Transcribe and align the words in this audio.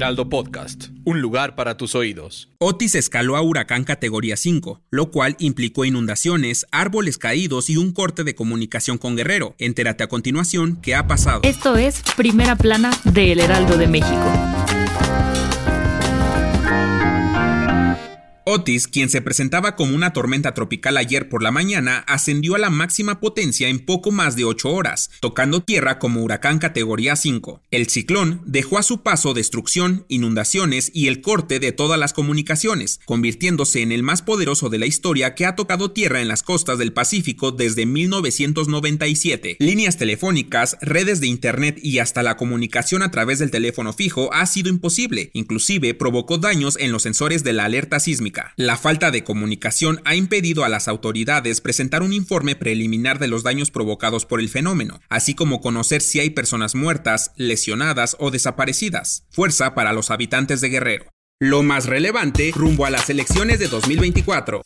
Heraldo 0.00 0.30
Podcast, 0.30 0.86
un 1.04 1.20
lugar 1.20 1.54
para 1.54 1.76
tus 1.76 1.94
oídos. 1.94 2.48
Otis 2.56 2.94
escaló 2.94 3.36
a 3.36 3.42
huracán 3.42 3.84
categoría 3.84 4.38
5, 4.38 4.80
lo 4.88 5.10
cual 5.10 5.36
implicó 5.38 5.84
inundaciones, 5.84 6.66
árboles 6.72 7.18
caídos 7.18 7.68
y 7.68 7.76
un 7.76 7.92
corte 7.92 8.24
de 8.24 8.34
comunicación 8.34 8.96
con 8.96 9.14
Guerrero. 9.14 9.54
Entérate 9.58 10.02
a 10.02 10.08
continuación 10.08 10.78
qué 10.80 10.94
ha 10.94 11.06
pasado. 11.06 11.42
Esto 11.42 11.76
es 11.76 12.02
Primera 12.16 12.56
Plana 12.56 12.92
de 13.04 13.32
El 13.32 13.40
Heraldo 13.40 13.76
de 13.76 13.88
México. 13.88 14.59
Otis, 18.50 18.88
quien 18.88 19.08
se 19.10 19.22
presentaba 19.22 19.76
como 19.76 19.94
una 19.94 20.12
tormenta 20.12 20.54
tropical 20.54 20.96
ayer 20.96 21.28
por 21.28 21.40
la 21.40 21.52
mañana, 21.52 21.98
ascendió 22.08 22.56
a 22.56 22.58
la 22.58 22.68
máxima 22.68 23.20
potencia 23.20 23.68
en 23.68 23.78
poco 23.78 24.10
más 24.10 24.34
de 24.34 24.44
8 24.44 24.68
horas, 24.70 25.08
tocando 25.20 25.60
tierra 25.62 26.00
como 26.00 26.20
huracán 26.24 26.58
categoría 26.58 27.14
5. 27.14 27.62
El 27.70 27.88
ciclón 27.88 28.42
dejó 28.44 28.78
a 28.78 28.82
su 28.82 29.02
paso 29.02 29.34
destrucción, 29.34 30.04
inundaciones 30.08 30.90
y 30.92 31.06
el 31.06 31.20
corte 31.20 31.60
de 31.60 31.70
todas 31.70 31.96
las 31.96 32.12
comunicaciones, 32.12 32.98
convirtiéndose 33.04 33.82
en 33.82 33.92
el 33.92 34.02
más 34.02 34.20
poderoso 34.22 34.68
de 34.68 34.78
la 34.78 34.86
historia 34.86 35.36
que 35.36 35.46
ha 35.46 35.54
tocado 35.54 35.92
tierra 35.92 36.20
en 36.20 36.26
las 36.26 36.42
costas 36.42 36.76
del 36.78 36.92
Pacífico 36.92 37.52
desde 37.52 37.86
1997. 37.86 39.58
Líneas 39.60 39.96
telefónicas, 39.96 40.76
redes 40.80 41.20
de 41.20 41.28
internet 41.28 41.78
y 41.80 42.00
hasta 42.00 42.24
la 42.24 42.36
comunicación 42.36 43.02
a 43.02 43.12
través 43.12 43.38
del 43.38 43.52
teléfono 43.52 43.92
fijo 43.92 44.34
ha 44.34 44.44
sido 44.46 44.70
imposible, 44.70 45.30
inclusive 45.34 45.94
provocó 45.94 46.38
daños 46.38 46.76
en 46.80 46.90
los 46.90 47.04
sensores 47.04 47.44
de 47.44 47.52
la 47.52 47.66
alerta 47.66 48.00
sísmica. 48.00 48.39
La 48.56 48.76
falta 48.76 49.10
de 49.10 49.24
comunicación 49.24 50.00
ha 50.04 50.14
impedido 50.14 50.64
a 50.64 50.68
las 50.68 50.88
autoridades 50.88 51.60
presentar 51.60 52.02
un 52.02 52.12
informe 52.12 52.56
preliminar 52.56 53.18
de 53.18 53.28
los 53.28 53.42
daños 53.42 53.70
provocados 53.70 54.26
por 54.26 54.40
el 54.40 54.48
fenómeno, 54.48 55.00
así 55.08 55.34
como 55.34 55.60
conocer 55.60 56.00
si 56.00 56.20
hay 56.20 56.30
personas 56.30 56.74
muertas, 56.74 57.32
lesionadas 57.36 58.16
o 58.18 58.30
desaparecidas. 58.30 59.24
Fuerza 59.30 59.74
para 59.74 59.92
los 59.92 60.10
habitantes 60.10 60.60
de 60.60 60.68
Guerrero. 60.68 61.06
Lo 61.38 61.62
más 61.62 61.86
relevante 61.86 62.52
rumbo 62.54 62.84
a 62.84 62.90
las 62.90 63.08
elecciones 63.08 63.58
de 63.58 63.68
2024. 63.68 64.62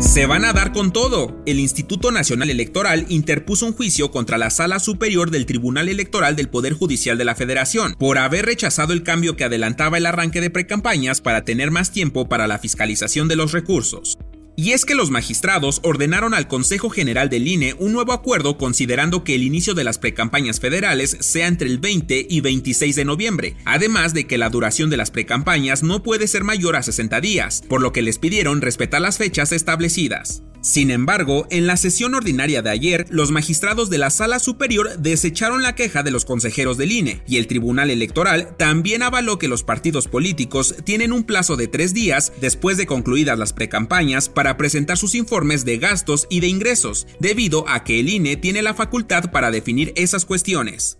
Se 0.00 0.24
van 0.24 0.46
a 0.46 0.54
dar 0.54 0.72
con 0.72 0.94
todo. 0.94 1.42
El 1.44 1.60
Instituto 1.60 2.10
Nacional 2.10 2.48
Electoral 2.48 3.04
interpuso 3.10 3.66
un 3.66 3.74
juicio 3.74 4.10
contra 4.10 4.38
la 4.38 4.48
Sala 4.48 4.78
Superior 4.78 5.30
del 5.30 5.44
Tribunal 5.44 5.90
Electoral 5.90 6.36
del 6.36 6.48
Poder 6.48 6.72
Judicial 6.72 7.18
de 7.18 7.26
la 7.26 7.34
Federación 7.34 7.94
por 7.98 8.16
haber 8.16 8.46
rechazado 8.46 8.94
el 8.94 9.02
cambio 9.02 9.36
que 9.36 9.44
adelantaba 9.44 9.98
el 9.98 10.06
arranque 10.06 10.40
de 10.40 10.48
precampañas 10.48 11.20
para 11.20 11.44
tener 11.44 11.70
más 11.70 11.92
tiempo 11.92 12.30
para 12.30 12.46
la 12.46 12.58
fiscalización 12.58 13.28
de 13.28 13.36
los 13.36 13.52
recursos. 13.52 14.16
Y 14.60 14.72
es 14.72 14.84
que 14.84 14.94
los 14.94 15.10
magistrados 15.10 15.80
ordenaron 15.82 16.34
al 16.34 16.46
Consejo 16.46 16.90
General 16.90 17.30
del 17.30 17.48
INE 17.48 17.74
un 17.78 17.94
nuevo 17.94 18.12
acuerdo 18.12 18.58
considerando 18.58 19.24
que 19.24 19.34
el 19.34 19.42
inicio 19.42 19.72
de 19.72 19.84
las 19.84 19.96
precampañas 19.96 20.60
federales 20.60 21.16
sea 21.20 21.46
entre 21.46 21.66
el 21.66 21.78
20 21.78 22.26
y 22.28 22.40
26 22.42 22.94
de 22.94 23.06
noviembre, 23.06 23.56
además 23.64 24.12
de 24.12 24.26
que 24.26 24.36
la 24.36 24.50
duración 24.50 24.90
de 24.90 24.98
las 24.98 25.10
precampañas 25.10 25.82
no 25.82 26.02
puede 26.02 26.28
ser 26.28 26.44
mayor 26.44 26.76
a 26.76 26.82
60 26.82 27.22
días, 27.22 27.62
por 27.70 27.80
lo 27.80 27.94
que 27.94 28.02
les 28.02 28.18
pidieron 28.18 28.60
respetar 28.60 29.00
las 29.00 29.16
fechas 29.16 29.50
establecidas. 29.52 30.42
Sin 30.62 30.90
embargo, 30.90 31.46
en 31.50 31.66
la 31.66 31.78
sesión 31.78 32.14
ordinaria 32.14 32.60
de 32.60 32.68
ayer, 32.68 33.06
los 33.08 33.30
magistrados 33.30 33.88
de 33.88 33.96
la 33.96 34.10
Sala 34.10 34.38
Superior 34.38 34.98
desecharon 34.98 35.62
la 35.62 35.74
queja 35.74 36.02
de 36.02 36.10
los 36.10 36.26
consejeros 36.26 36.76
del 36.76 36.92
INE 36.92 37.22
y 37.26 37.38
el 37.38 37.46
Tribunal 37.46 37.90
Electoral 37.90 38.54
también 38.58 39.02
avaló 39.02 39.38
que 39.38 39.48
los 39.48 39.62
partidos 39.62 40.06
políticos 40.06 40.74
tienen 40.84 41.12
un 41.12 41.24
plazo 41.24 41.56
de 41.56 41.66
tres 41.66 41.94
días 41.94 42.32
después 42.42 42.76
de 42.76 42.86
concluidas 42.86 43.38
las 43.38 43.54
precampañas 43.54 44.28
para 44.28 44.58
presentar 44.58 44.98
sus 44.98 45.14
informes 45.14 45.64
de 45.64 45.78
gastos 45.78 46.26
y 46.28 46.40
de 46.40 46.48
ingresos, 46.48 47.06
debido 47.20 47.66
a 47.66 47.82
que 47.82 47.98
el 47.98 48.10
INE 48.10 48.36
tiene 48.36 48.60
la 48.60 48.74
facultad 48.74 49.30
para 49.32 49.50
definir 49.50 49.94
esas 49.96 50.26
cuestiones. 50.26 50.99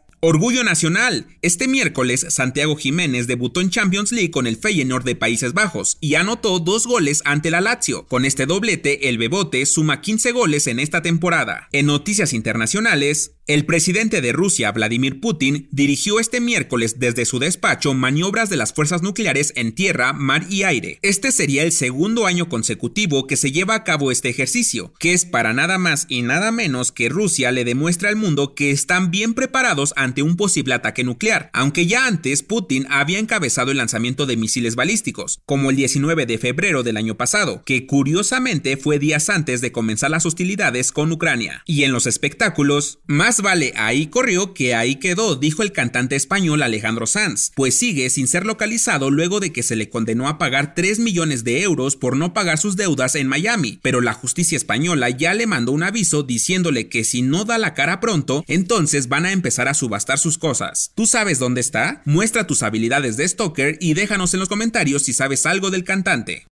Orgullo 0.23 0.63
Nacional. 0.63 1.25
Este 1.41 1.67
miércoles, 1.67 2.27
Santiago 2.29 2.75
Jiménez 2.75 3.25
debutó 3.25 3.59
en 3.59 3.71
Champions 3.71 4.11
League 4.11 4.29
con 4.29 4.45
el 4.45 4.55
Feyenoord 4.55 5.03
de 5.03 5.15
Países 5.15 5.53
Bajos 5.53 5.97
y 5.99 6.13
anotó 6.13 6.59
dos 6.59 6.85
goles 6.85 7.23
ante 7.25 7.49
la 7.49 7.59
Lazio. 7.59 8.05
Con 8.05 8.23
este 8.23 8.45
doblete, 8.45 9.09
el 9.09 9.17
Bebote 9.17 9.65
suma 9.65 9.99
15 9.99 10.31
goles 10.31 10.67
en 10.67 10.79
esta 10.79 11.01
temporada. 11.01 11.69
En 11.71 11.87
noticias 11.87 12.33
internacionales, 12.33 13.31
el 13.47 13.65
presidente 13.65 14.21
de 14.21 14.31
Rusia, 14.31 14.71
Vladimir 14.71 15.19
Putin, 15.19 15.67
dirigió 15.71 16.19
este 16.19 16.39
miércoles 16.39 16.99
desde 16.99 17.25
su 17.25 17.39
despacho 17.39 17.95
maniobras 17.95 18.51
de 18.51 18.57
las 18.57 18.71
fuerzas 18.73 19.01
nucleares 19.01 19.53
en 19.55 19.73
tierra, 19.73 20.13
mar 20.13 20.45
y 20.49 20.63
aire. 20.63 20.99
Este 21.01 21.31
sería 21.31 21.63
el 21.63 21.71
segundo 21.71 22.27
año 22.27 22.47
consecutivo 22.47 23.25
que 23.25 23.37
se 23.37 23.51
lleva 23.51 23.73
a 23.73 23.83
cabo 23.83 24.11
este 24.11 24.29
ejercicio, 24.29 24.93
que 24.99 25.13
es 25.13 25.25
para 25.25 25.51
nada 25.51 25.79
más 25.79 26.05
y 26.07 26.21
nada 26.21 26.51
menos 26.51 26.91
que 26.91 27.09
Rusia 27.09 27.51
le 27.51 27.65
demuestra 27.65 28.09
al 28.09 28.15
mundo 28.15 28.53
que 28.53 28.69
están 28.69 29.09
bien 29.09 29.33
preparados 29.33 29.93
ante 29.97 30.10
un 30.19 30.35
posible 30.35 30.73
ataque 30.73 31.03
nuclear, 31.03 31.49
aunque 31.53 31.87
ya 31.87 32.05
antes 32.05 32.43
Putin 32.43 32.85
había 32.89 33.19
encabezado 33.19 33.71
el 33.71 33.77
lanzamiento 33.77 34.25
de 34.25 34.35
misiles 34.35 34.75
balísticos, 34.75 35.39
como 35.45 35.69
el 35.69 35.75
19 35.77 36.25
de 36.25 36.37
febrero 36.37 36.83
del 36.83 36.97
año 36.97 37.15
pasado, 37.15 37.63
que 37.65 37.85
curiosamente 37.85 38.75
fue 38.77 38.99
días 38.99 39.29
antes 39.29 39.61
de 39.61 39.71
comenzar 39.71 40.11
las 40.11 40.25
hostilidades 40.25 40.91
con 40.91 41.11
Ucrania. 41.11 41.63
Y 41.65 41.83
en 41.83 41.93
los 41.93 42.07
espectáculos, 42.07 42.99
más 43.07 43.41
vale 43.41 43.73
ahí 43.77 44.07
corrió 44.07 44.53
que 44.53 44.75
ahí 44.75 44.95
quedó, 44.95 45.35
dijo 45.35 45.63
el 45.63 45.71
cantante 45.71 46.15
español 46.15 46.63
Alejandro 46.63 47.05
Sanz, 47.05 47.51
pues 47.55 47.77
sigue 47.77 48.09
sin 48.09 48.27
ser 48.27 48.45
localizado 48.45 49.09
luego 49.09 49.39
de 49.39 49.53
que 49.53 49.63
se 49.63 49.75
le 49.75 49.89
condenó 49.89 50.27
a 50.27 50.37
pagar 50.37 50.75
3 50.75 50.99
millones 50.99 51.43
de 51.43 51.61
euros 51.61 51.95
por 51.95 52.17
no 52.17 52.33
pagar 52.33 52.57
sus 52.57 52.75
deudas 52.75 53.15
en 53.15 53.27
Miami, 53.27 53.79
pero 53.81 54.01
la 54.01 54.13
justicia 54.13 54.57
española 54.57 55.09
ya 55.09 55.33
le 55.33 55.47
mandó 55.47 55.71
un 55.71 55.83
aviso 55.83 56.23
diciéndole 56.23 56.89
que 56.89 57.03
si 57.03 57.21
no 57.21 57.45
da 57.45 57.57
la 57.57 57.73
cara 57.73 57.99
pronto, 57.99 58.43
entonces 58.47 59.07
van 59.07 59.25
a 59.25 59.31
empezar 59.31 59.67
a 59.67 59.73
sus 60.17 60.37
cosas. 60.37 60.91
¿Tú 60.95 61.05
sabes 61.05 61.39
dónde 61.39 61.61
está? 61.61 62.01
Muestra 62.05 62.47
tus 62.47 62.63
habilidades 62.63 63.17
de 63.17 63.27
stalker 63.27 63.77
y 63.79 63.93
déjanos 63.93 64.33
en 64.33 64.39
los 64.39 64.49
comentarios 64.49 65.03
si 65.03 65.13
sabes 65.13 65.45
algo 65.45 65.69
del 65.69 65.83
cantante. 65.83 66.45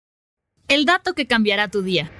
El 0.69 0.85
dato 0.85 1.15
que 1.15 1.27
cambiará 1.27 1.69
tu 1.69 1.83
día. 1.83 2.11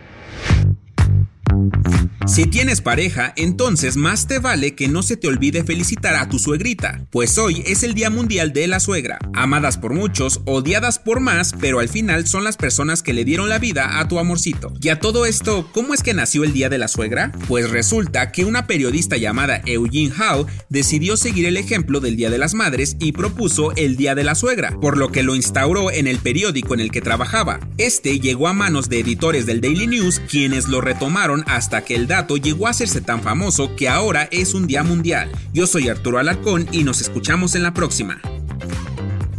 Si 2.27 2.45
tienes 2.45 2.81
pareja, 2.81 3.33
entonces 3.37 3.97
más 3.97 4.27
te 4.27 4.41
vale 4.41 4.75
que 4.75 4.89
no 4.89 5.05
se 5.05 5.17
te 5.17 5.29
olvide 5.29 5.63
felicitar 5.63 6.17
a 6.17 6.29
tu 6.29 6.41
suegrita, 6.41 7.07
pues 7.13 7.39
hoy 7.39 7.63
es 7.67 7.85
el 7.85 7.95
Día 7.95 8.11
Mundial 8.11 8.53
de 8.53 8.67
la 8.67 8.81
Suegra. 8.81 9.21
Amadas 9.33 9.79
por 9.79 9.95
muchos, 9.95 10.41
odiadas 10.45 10.99
por 10.99 11.21
más, 11.21 11.55
pero 11.61 11.79
al 11.79 11.89
final 11.89 12.27
son 12.27 12.43
las 12.43 12.57
personas 12.57 13.05
que 13.05 13.13
le 13.13 13.25
dieron 13.25 13.49
la 13.49 13.61
vida 13.61 14.01
a 14.01 14.09
tu 14.09 14.19
amorcito. 14.19 14.73
Y 14.83 14.89
a 14.89 14.99
todo 14.99 15.25
esto, 15.25 15.71
¿cómo 15.73 15.95
es 15.95 16.03
que 16.03 16.15
nació 16.15 16.43
el 16.43 16.53
Día 16.53 16.69
de 16.69 16.79
la 16.79 16.89
Suegra? 16.89 17.31
Pues 17.47 17.71
resulta 17.71 18.33
que 18.33 18.45
una 18.45 18.67
periodista 18.67 19.17
llamada 19.17 19.63
Eugene 19.65 20.13
Howe 20.13 20.47
decidió 20.69 21.17
seguir 21.17 21.47
el 21.47 21.57
ejemplo 21.57 22.01
del 22.01 22.17
Día 22.17 22.31
de 22.31 22.39
las 22.39 22.55
Madres 22.55 22.97
y 22.99 23.13
propuso 23.13 23.71
el 23.77 23.97
Día 23.97 24.17
de 24.17 24.25
la 24.25 24.35
Suegra, 24.35 24.77
por 24.81 24.97
lo 24.97 25.13
que 25.13 25.23
lo 25.23 25.37
instauró 25.37 25.93
en 25.93 26.09
el 26.09 26.19
periódico 26.19 26.75
en 26.75 26.81
el 26.81 26.91
que 26.91 27.01
trabajaba. 27.01 27.61
Este 27.79 28.19
llegó 28.19 28.49
a 28.49 28.53
manos 28.53 28.89
de 28.89 28.99
editores 28.99 29.47
del 29.47 29.61
Daily 29.61 29.87
News, 29.87 30.21
quienes 30.29 30.67
lo 30.67 30.81
retomaron 30.81 31.45
hasta 31.47 31.85
que 31.85 31.95
el 31.95 32.09
llegó 32.17 32.67
a 32.67 32.71
hacerse 32.71 33.01
tan 33.01 33.21
famoso 33.21 33.77
que 33.77 33.89
ahora 33.89 34.29
es 34.31 34.55
un 34.55 34.67
día 34.67 34.83
mundial. 34.83 35.31
Yo 35.53 35.67
soy 35.67 35.89
Arturo 35.89 36.19
Alarcón 36.19 36.67
y 36.73 36.83
nos 36.85 37.01
escuchamos 37.01 37.55
en 37.55 37.63
la 37.63 37.75
próxima. 37.75 38.21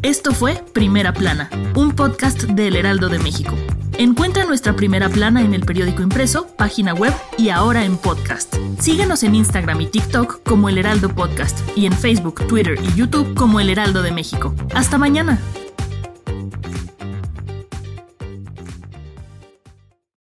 Esto 0.03 0.31
fue 0.31 0.63
Primera 0.73 1.13
Plana, 1.13 1.49
un 1.75 1.93
podcast 1.93 2.43
del 2.43 2.75
Heraldo 2.75 3.09
de 3.09 3.19
México. 3.19 3.55
Encuentra 3.97 4.45
nuestra 4.45 4.75
primera 4.75 5.09
plana 5.09 5.41
en 5.41 5.55
el 5.55 5.65
periódico 5.65 6.03
impreso, 6.03 6.47
página 6.55 6.93
web 6.93 7.13
y 7.37 7.49
ahora 7.49 7.83
en 7.83 7.97
podcast. 7.97 8.55
Síguenos 8.79 9.23
en 9.23 9.33
Instagram 9.33 9.81
y 9.81 9.87
TikTok 9.87 10.43
como 10.43 10.69
El 10.69 10.77
Heraldo 10.77 11.09
Podcast 11.09 11.57
y 11.75 11.87
en 11.87 11.93
Facebook, 11.93 12.45
Twitter 12.47 12.77
y 12.83 12.95
YouTube 12.95 13.33
como 13.33 13.59
El 13.59 13.71
Heraldo 13.71 14.03
de 14.03 14.11
México. 14.11 14.53
Hasta 14.75 14.99
mañana. 14.99 15.39